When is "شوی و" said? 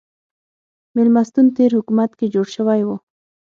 2.55-2.89